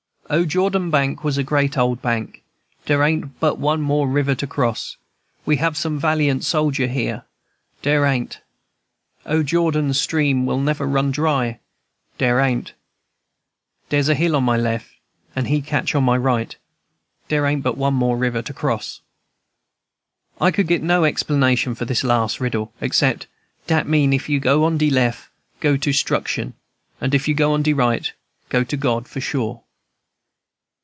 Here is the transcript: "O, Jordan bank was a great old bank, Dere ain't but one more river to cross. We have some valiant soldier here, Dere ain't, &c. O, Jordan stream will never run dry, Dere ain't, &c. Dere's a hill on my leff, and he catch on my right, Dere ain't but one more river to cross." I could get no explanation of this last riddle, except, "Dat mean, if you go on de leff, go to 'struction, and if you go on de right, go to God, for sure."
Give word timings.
"O, 0.29 0.45
Jordan 0.45 0.89
bank 0.89 1.25
was 1.25 1.37
a 1.37 1.43
great 1.43 1.77
old 1.77 2.01
bank, 2.01 2.41
Dere 2.85 3.03
ain't 3.03 3.37
but 3.41 3.59
one 3.59 3.81
more 3.81 4.07
river 4.07 4.33
to 4.35 4.47
cross. 4.47 4.95
We 5.45 5.57
have 5.57 5.75
some 5.75 5.99
valiant 5.99 6.45
soldier 6.45 6.87
here, 6.87 7.25
Dere 7.81 8.05
ain't, 8.05 8.35
&c. 8.35 8.39
O, 9.29 9.43
Jordan 9.43 9.93
stream 9.93 10.45
will 10.45 10.61
never 10.61 10.85
run 10.87 11.11
dry, 11.11 11.59
Dere 12.17 12.39
ain't, 12.39 12.67
&c. 12.69 12.73
Dere's 13.89 14.07
a 14.07 14.15
hill 14.15 14.37
on 14.37 14.45
my 14.45 14.55
leff, 14.55 14.95
and 15.35 15.49
he 15.49 15.61
catch 15.61 15.93
on 15.95 16.05
my 16.05 16.15
right, 16.15 16.55
Dere 17.27 17.45
ain't 17.47 17.63
but 17.63 17.77
one 17.77 17.93
more 17.95 18.15
river 18.15 18.41
to 18.41 18.53
cross." 18.53 19.01
I 20.39 20.49
could 20.51 20.67
get 20.67 20.81
no 20.81 21.03
explanation 21.03 21.73
of 21.73 21.79
this 21.79 22.05
last 22.05 22.39
riddle, 22.39 22.71
except, 22.79 23.27
"Dat 23.67 23.85
mean, 23.85 24.13
if 24.13 24.29
you 24.29 24.39
go 24.39 24.63
on 24.63 24.77
de 24.77 24.89
leff, 24.89 25.29
go 25.59 25.75
to 25.75 25.91
'struction, 25.91 26.53
and 27.01 27.13
if 27.13 27.27
you 27.27 27.33
go 27.33 27.51
on 27.51 27.63
de 27.63 27.73
right, 27.73 28.13
go 28.47 28.63
to 28.63 28.77
God, 28.77 29.09
for 29.09 29.19
sure." 29.19 29.63